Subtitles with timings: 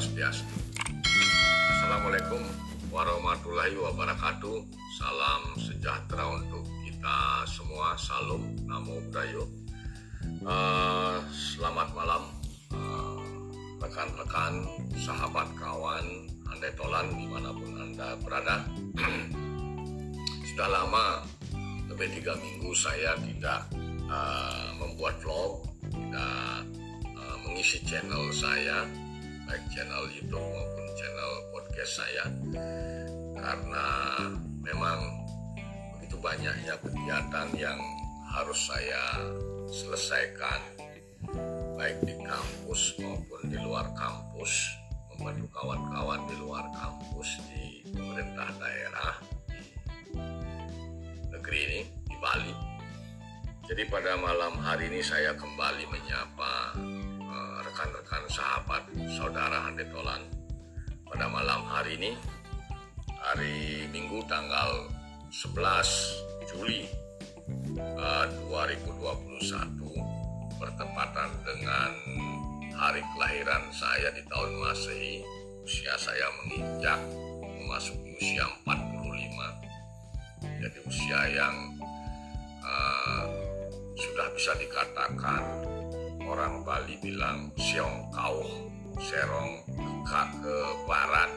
[0.00, 0.56] Swastiastu.
[1.76, 2.40] Assalamualaikum
[2.88, 4.64] warahmatullahi wabarakatuh.
[4.96, 8.00] Salam sejahtera untuk kita semua.
[8.00, 9.44] Salam, namo buddhaya.
[10.40, 12.32] Uh, selamat malam
[12.72, 13.20] uh,
[13.84, 14.64] rekan-rekan,
[14.96, 18.64] sahabat, kawan, andai tolan di mana pun anda berada.
[20.48, 21.28] Sudah lama,
[21.92, 23.68] lebih tiga minggu saya tidak
[24.08, 25.60] uh, membuat vlog,
[25.92, 26.64] tidak
[27.44, 28.88] mengisi channel saya
[29.50, 32.24] baik channel YouTube maupun channel podcast saya.
[33.34, 33.86] Karena
[34.62, 35.26] memang
[35.98, 37.80] begitu banyaknya kegiatan yang
[38.30, 39.26] harus saya
[39.66, 40.62] selesaikan
[41.74, 44.70] baik di kampus maupun di luar kampus
[45.18, 49.18] membantu kawan-kawan di luar kampus di pemerintah daerah
[50.14, 52.54] di negeri ini di Bali.
[53.66, 56.78] Jadi pada malam hari ini saya kembali menyapa
[57.80, 60.20] rekan-rekan sahabat saudara Handetolan
[61.08, 62.12] pada malam hari ini
[63.24, 64.84] hari Minggu tanggal
[65.32, 66.84] 11 Juli
[67.96, 69.80] uh, 2021
[70.60, 71.90] bertepatan dengan
[72.76, 75.24] hari kelahiran saya di tahun Masehi
[75.64, 77.00] usia saya menginjak
[77.40, 81.56] memasuki usia 45 jadi usia yang
[82.60, 83.24] uh,
[83.96, 85.59] sudah bisa dikatakan
[86.30, 88.46] orang Bali bilang siong kau
[89.02, 89.66] serong
[90.06, 90.56] ke, ke
[90.86, 91.30] barat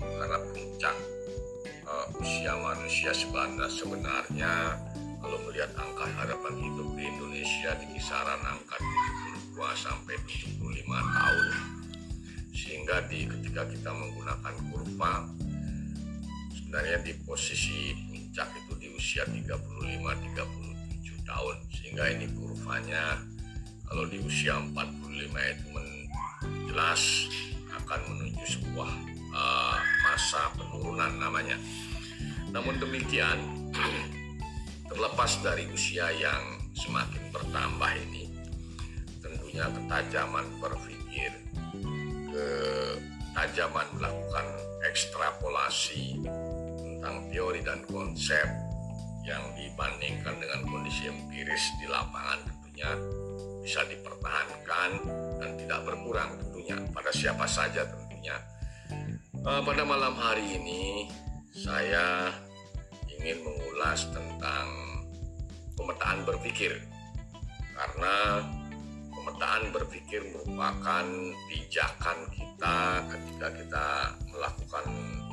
[0.00, 0.96] karena puncak
[1.84, 4.52] uh, usia manusia sebenarnya sebenarnya.
[5.22, 8.74] Kalau melihat angka harapan hidup di Indonesia di kisaran angka
[9.54, 11.46] 72 sampai 75 tahun.
[12.50, 15.30] Sehingga di ketika kita menggunakan kurva
[16.50, 19.54] sebenarnya di posisi puncak itu di usia 35
[20.34, 21.56] 37 tahun.
[21.70, 23.22] Sehingga ini kurvanya
[23.92, 25.20] kalau di usia 45
[25.52, 25.68] itu
[26.72, 27.28] jelas
[27.76, 28.88] akan menuju sebuah
[29.36, 31.60] uh, masa penurunan namanya.
[32.56, 33.36] Namun demikian,
[34.88, 36.40] terlepas dari usia yang
[36.72, 38.32] semakin bertambah ini,
[39.20, 41.36] tentunya ketajaman berpikir,
[42.32, 44.46] ketajaman melakukan
[44.88, 46.24] ekstrapolasi
[46.80, 48.48] tentang teori dan konsep
[49.28, 52.88] yang dibandingkan dengan kondisi empiris di lapangan tentunya
[53.62, 54.90] bisa dipertahankan
[55.38, 58.36] dan tidak berkurang tentunya pada siapa saja tentunya.
[59.42, 61.06] Uh, pada malam hari ini
[61.54, 62.30] saya
[63.06, 64.66] ingin mengulas tentang
[65.78, 66.74] pemetaan berpikir
[67.72, 68.42] karena
[69.10, 71.06] pemetaan berpikir merupakan
[71.50, 72.78] pijakan kita
[73.10, 73.86] ketika kita
[74.30, 74.84] melakukan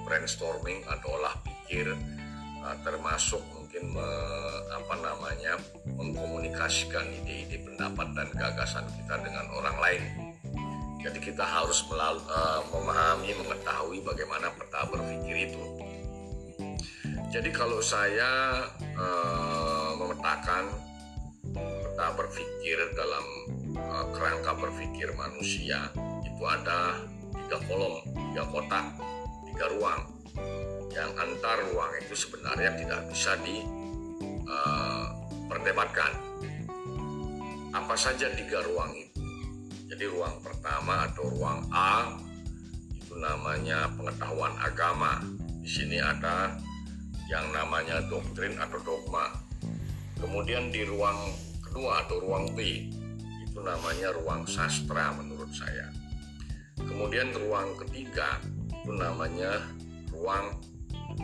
[0.06, 1.94] brainstorming atau olah pikir
[2.62, 4.10] uh, termasuk mungkin me,
[4.74, 5.54] apa namanya
[5.94, 10.04] mengkomunikasikan ide-ide pendapat dan gagasan kita dengan orang lain.
[11.06, 15.64] Jadi kita harus melalui, uh, memahami, mengetahui bagaimana peta berpikir itu.
[17.30, 18.66] Jadi kalau saya
[18.98, 20.74] uh, memetakan
[21.54, 23.26] peta berpikir dalam
[23.86, 25.94] uh, kerangka berpikir manusia
[26.26, 27.06] itu ada
[27.46, 28.02] tiga kolom,
[28.34, 28.98] tiga kotak,
[29.46, 30.19] tiga ruang
[30.94, 36.12] yang antar ruang itu sebenarnya tidak bisa diperdebatkan.
[36.46, 39.22] Eh, uh, Apa saja tiga ruang itu?
[39.90, 42.18] Jadi ruang pertama atau ruang A
[42.94, 45.22] itu namanya pengetahuan agama.
[45.62, 46.58] Di sini ada
[47.30, 49.30] yang namanya doktrin atau dogma.
[50.18, 52.90] Kemudian di ruang kedua atau ruang B
[53.46, 55.94] itu namanya ruang sastra menurut saya.
[56.78, 59.62] Kemudian ruang ketiga itu namanya
[60.10, 60.58] ruang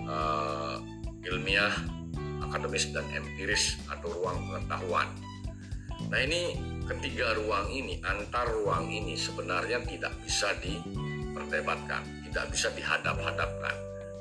[0.06, 0.78] uh,
[1.26, 1.74] ilmiah,
[2.46, 5.10] akademis dan empiris atau ruang pengetahuan.
[6.08, 6.56] Nah ini
[6.86, 13.76] ketiga ruang ini, antar ruang ini sebenarnya tidak bisa diperdebatkan, tidak bisa dihadap-hadapkan,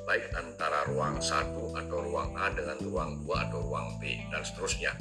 [0.08, 4.92] baik antara ruang satu atau ruang A dengan ruang dua atau ruang B dan seterusnya.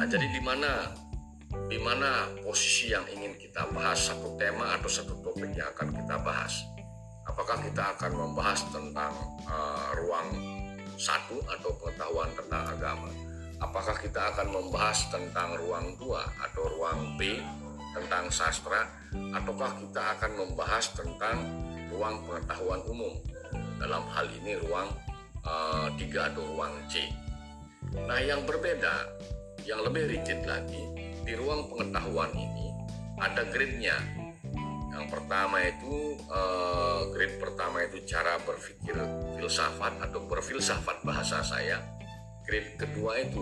[0.00, 0.96] Nah, jadi di mana
[1.68, 6.16] di mana posisi yang ingin kita bahas satu tema atau satu topik yang akan kita
[6.24, 6.64] bahas
[7.30, 9.14] apakah kita akan membahas tentang
[9.46, 10.28] uh, ruang
[10.98, 13.10] satu atau pengetahuan tentang agama?
[13.62, 17.38] Apakah kita akan membahas tentang ruang dua atau ruang B
[17.94, 18.88] tentang sastra?
[19.30, 21.38] Ataukah kita akan membahas tentang
[21.92, 23.14] ruang pengetahuan umum?
[23.78, 24.90] Dalam hal ini ruang
[25.46, 27.08] uh, tiga atau ruang C.
[27.94, 29.08] Nah yang berbeda
[29.64, 30.82] yang lebih rigid lagi
[31.24, 32.72] di ruang pengetahuan ini
[33.20, 34.19] ada grade-nya
[35.00, 38.92] yang pertama itu uh, grade pertama itu cara berpikir
[39.40, 41.80] filsafat atau berfilsafat bahasa saya.
[42.44, 43.40] Grade kedua itu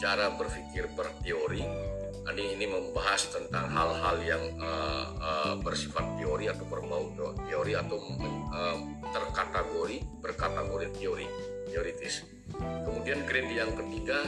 [0.00, 1.92] cara berpikir berteori
[2.24, 7.12] Ini ini membahas tentang hal-hal yang uh, uh, bersifat teori atau berbau
[7.44, 8.80] teori atau uh,
[9.12, 11.28] terkategori berkategori teori
[11.68, 12.24] teoritis.
[12.56, 14.24] Kemudian grade yang ketiga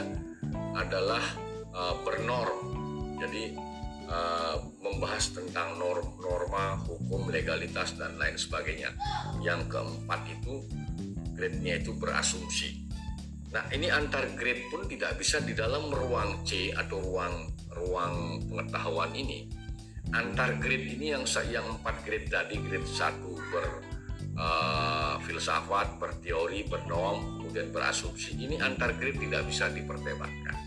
[0.77, 1.25] adalah
[1.73, 2.77] uh, bernorm.
[3.17, 3.57] Jadi
[4.07, 8.91] uh, membahas tentang norm, norma, hukum, legalitas dan lain sebagainya.
[9.43, 10.63] Yang keempat itu
[11.37, 12.87] grade-nya itu berasumsi.
[13.53, 19.13] Nah, ini antar grade pun tidak bisa di dalam ruang C atau ruang ruang pengetahuan
[19.15, 19.47] ini.
[20.11, 23.65] Antar grade ini yang yang empat grade tadi, grade satu ber
[24.39, 28.35] uh, filsafat, berteori, bernom, kemudian berasumsi.
[28.35, 30.66] Ini antar grade tidak bisa diperdebatkan.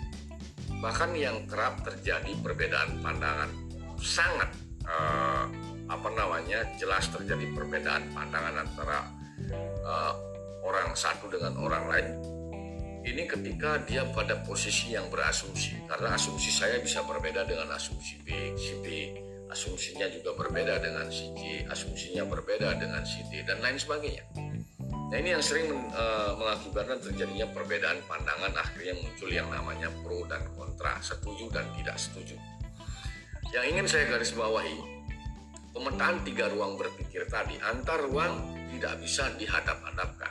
[0.81, 3.53] Bahkan yang kerap terjadi perbedaan pandangan
[4.01, 4.49] sangat
[4.89, 5.45] uh,
[5.93, 8.99] apa namanya jelas terjadi perbedaan pandangan antara
[9.85, 10.13] uh,
[10.65, 12.09] orang satu dengan orang lain.
[13.01, 15.77] Ini ketika dia pada posisi yang berasumsi.
[15.89, 18.87] Karena asumsi saya bisa berbeda dengan asumsi B si B.
[19.51, 21.67] Asumsinya juga berbeda dengan si C.
[21.67, 24.50] Asumsinya berbeda dengan si D dan lain sebagainya
[25.11, 30.47] nah ini yang sering uh, mengakibatkan terjadinya perbedaan pandangan akhirnya muncul yang namanya pro dan
[30.55, 32.39] kontra setuju dan tidak setuju.
[33.51, 34.79] Yang ingin saya garis bawahi
[35.75, 40.31] pemetaan tiga ruang berpikir tadi antar ruang tidak bisa dihadap-hadapkan.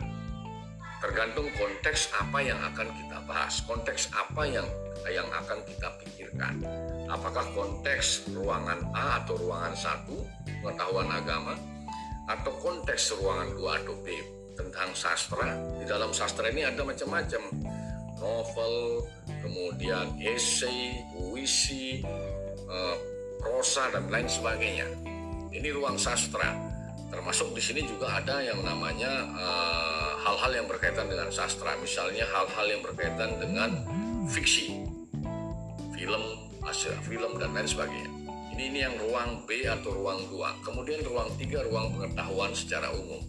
[1.04, 4.68] Tergantung konteks apa yang akan kita bahas, konteks apa yang
[5.08, 6.64] yang akan kita pikirkan.
[7.12, 10.24] Apakah konteks ruangan A atau ruangan satu
[10.64, 11.60] pengetahuan agama
[12.32, 15.56] atau konteks ruangan dua atau B tentang sastra.
[15.80, 17.42] Di dalam sastra ini ada macam-macam
[18.20, 19.08] novel,
[19.40, 22.04] kemudian esai, puisi,
[22.68, 22.96] eh,
[23.40, 24.88] prosa dan lain sebagainya.
[25.56, 26.52] Ini ruang sastra.
[27.10, 32.70] Termasuk di sini juga ada yang namanya uh, hal-hal yang berkaitan dengan sastra, misalnya hal-hal
[32.70, 33.82] yang berkaitan dengan
[34.30, 34.86] fiksi,
[35.98, 36.24] film,
[36.62, 38.12] hasil film dan lain sebagainya.
[38.54, 40.62] Ini ini yang ruang B atau ruang 2.
[40.62, 43.26] Kemudian ruang 3 ruang pengetahuan secara umum.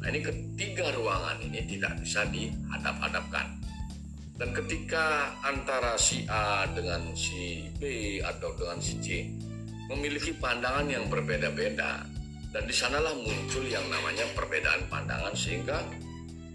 [0.00, 3.60] Nah, ini ketiga ruangan ini tidak bisa dihadap-hadapkan.
[4.40, 9.28] Dan ketika antara si A dengan si B atau dengan si C
[9.92, 12.08] memiliki pandangan yang berbeda-beda,
[12.50, 15.84] dan di sanalah muncul yang namanya perbedaan pandangan sehingga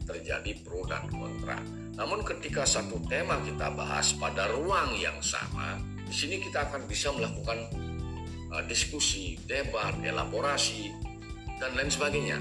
[0.10, 1.62] terjadi pro dan kontra.
[1.96, 7.14] Namun ketika satu tema kita bahas pada ruang yang sama, di sini kita akan bisa
[7.16, 7.70] melakukan
[8.52, 10.92] uh, diskusi, debat, elaborasi,
[11.62, 12.40] dan lain sebagainya.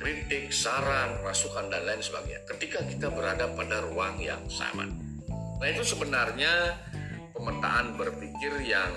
[0.00, 2.40] Kritik, saran, masukan, dan lain sebagainya.
[2.48, 4.88] Ketika kita berada pada ruang yang sama.
[5.60, 6.80] Nah itu sebenarnya
[7.36, 8.92] pemetaan berpikir yang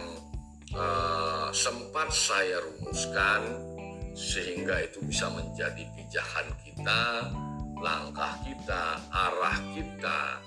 [0.71, 3.41] uh, sempat saya rumuskan
[4.15, 7.01] sehingga itu bisa menjadi pijakan kita
[7.83, 10.39] langkah kita, arah kita,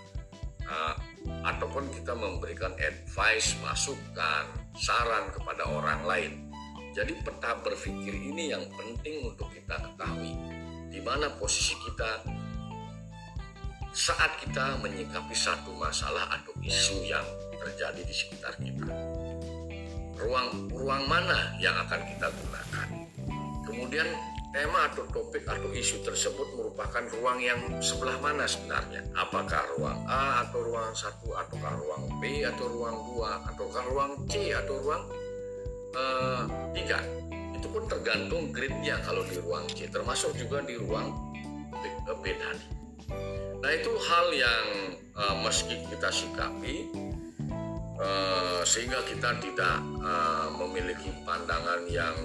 [0.64, 0.94] uh,
[1.44, 6.32] ataupun kita memberikan advice, masukan, saran kepada orang lain.
[6.96, 10.32] Jadi peta berpikir ini yang penting untuk kita ketahui
[10.88, 12.25] di mana posisi kita
[13.93, 17.25] saat kita menyikapi satu masalah atau isu yang
[17.60, 18.88] terjadi di sekitar kita.
[20.16, 22.88] Ruang ruang mana yang akan kita gunakan?
[23.69, 24.08] Kemudian
[24.56, 29.04] tema atau topik atau isu tersebut merupakan ruang yang sebelah mana sebenarnya?
[29.12, 34.56] Apakah ruang A atau ruang satu ataukah ruang B atau ruang dua ataukah ruang C
[34.56, 35.25] atau ruang
[35.96, 36.44] uh,
[36.76, 37.00] tiga?
[37.56, 41.08] Itu pun tergantung gridnya kalau di ruang C, termasuk juga di ruang
[41.72, 41.82] B,
[42.20, 42.67] B tadi.
[43.65, 44.67] Nah itu hal yang
[45.17, 46.86] uh, meski kita sikapi
[47.96, 52.17] uh, sehingga kita tidak uh, memiliki pandangan yang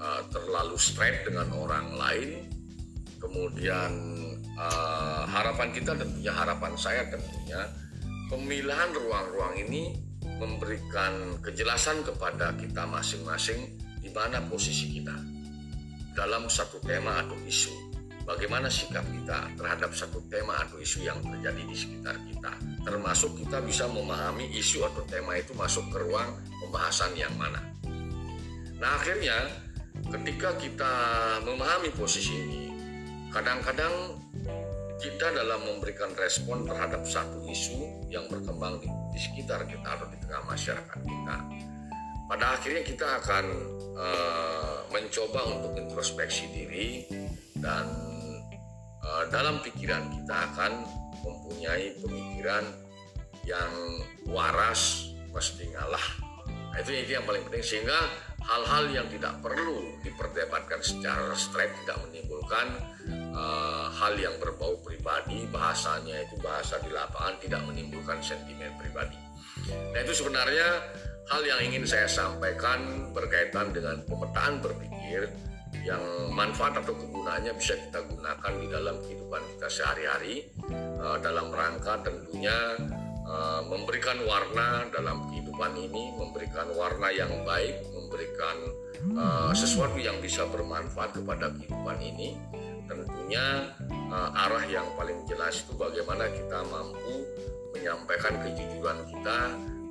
[0.00, 2.30] uh, terlalu straight dengan orang lain.
[3.18, 3.90] Kemudian
[4.56, 7.66] uh, harapan kita tentunya harapan saya tentunya
[8.30, 10.07] pemilihan ruang-ruang ini
[10.38, 15.14] memberikan kejelasan kepada kita masing-masing di mana posisi kita
[16.14, 17.74] dalam satu tema atau isu.
[18.28, 22.52] Bagaimana sikap kita terhadap satu tema atau isu yang terjadi di sekitar kita.
[22.84, 27.64] Termasuk kita bisa memahami isu atau tema itu masuk ke ruang pembahasan yang mana.
[28.76, 29.48] Nah akhirnya
[30.12, 30.92] ketika kita
[31.40, 32.62] memahami posisi ini,
[33.32, 34.20] kadang-kadang
[34.98, 40.18] kita dalam memberikan respon terhadap satu isu yang berkembang di, di sekitar kita atau di
[40.22, 41.36] tengah masyarakat kita,
[42.30, 43.44] pada akhirnya kita akan
[43.98, 47.02] uh, mencoba untuk introspeksi diri
[47.58, 47.82] dan
[49.02, 50.86] uh, dalam pikiran kita akan
[51.26, 52.62] mempunyai pemikiran
[53.42, 53.72] yang
[54.30, 56.06] waras mesti ngalah.
[56.70, 57.98] Nah, itu yang paling penting sehingga
[58.38, 62.70] hal-hal yang tidak perlu diperdebatkan secara straight tidak menimbulkan
[63.32, 69.28] uh, hal yang berbau pribadi bahasanya itu bahasa di lapangan tidak menimbulkan sentimen pribadi
[69.66, 70.68] Nah itu sebenarnya
[71.28, 75.28] hal yang ingin saya sampaikan berkaitan dengan pemetaan berpikir
[75.84, 76.00] yang
[76.32, 80.48] manfaat atau kegunaannya bisa kita gunakan di dalam kehidupan kita sehari-hari
[81.00, 82.56] uh, dalam rangka tentunya
[83.28, 88.56] uh, memberikan warna dalam kehidupan ini, memberikan warna yang baik, memberikan
[89.16, 92.40] uh, sesuatu yang bisa bermanfaat kepada kehidupan ini.
[92.88, 93.68] Tentunya
[94.08, 97.28] uh, arah yang paling jelas itu bagaimana kita mampu
[97.76, 99.38] menyampaikan kejujuran kita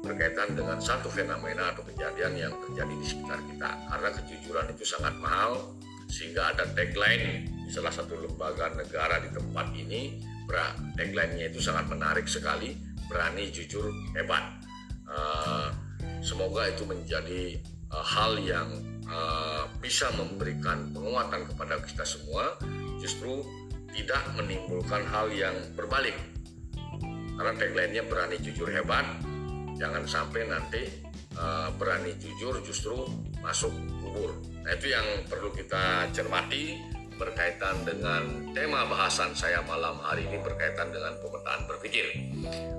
[0.01, 3.69] berkaitan dengan satu fenomena atau kejadian yang terjadi di sekitar kita.
[3.87, 5.77] Karena kejujuran itu sangat mahal
[6.09, 10.23] sehingga ada tagline di salah satu lembaga negara di tempat ini
[10.95, 12.75] tagline-nya itu sangat menarik sekali
[13.07, 14.43] berani jujur hebat.
[15.07, 15.71] Uh,
[16.19, 17.59] semoga itu menjadi
[17.91, 18.67] uh, hal yang
[19.07, 19.46] uh,
[19.87, 22.59] bisa memberikan penguatan kepada kita semua
[22.99, 23.39] justru
[23.95, 26.11] tidak menimbulkan hal yang berbalik
[27.39, 29.07] karena tagline-nya berani jujur hebat
[29.79, 30.91] jangan sampai nanti
[31.39, 32.99] uh, berani jujur justru
[33.39, 33.71] masuk
[34.03, 34.35] kubur
[34.67, 36.83] nah itu yang perlu kita cermati
[37.15, 42.05] berkaitan dengan tema bahasan saya malam hari ini berkaitan dengan pemetaan berpikir.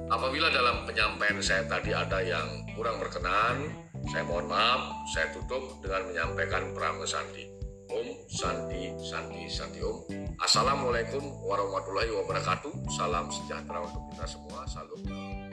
[0.07, 2.47] Apabila dalam penyampaian saya tadi ada yang
[2.79, 3.67] kurang berkenan,
[4.07, 7.50] saya mohon maaf, saya tutup dengan menyampaikan Prama Santi.
[7.88, 10.05] Om Santi Santi Santi Om.
[10.38, 12.71] Assalamualaikum warahmatullahi wabarakatuh.
[12.95, 14.62] Salam sejahtera untuk kita semua.
[14.69, 15.48] Salam.